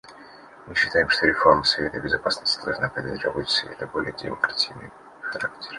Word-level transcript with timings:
Мы 0.65 0.73
считаем, 0.73 1.09
что 1.09 1.27
реформа 1.27 1.63
Совета 1.63 1.99
Безопасности 1.99 2.65
должна 2.65 2.89
придать 2.89 3.23
работе 3.23 3.51
Совета 3.51 3.85
более 3.85 4.13
демократичный 4.13 4.89
характер. 5.21 5.69